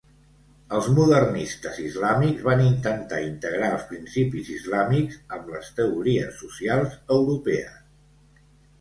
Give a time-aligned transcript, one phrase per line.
[0.77, 7.81] Els modernistes islàmics van intentar integrar els principis islàmics amb les teories socials europees.